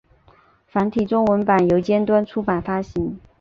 [0.65, 3.19] 繁体中文版由尖端出版发行。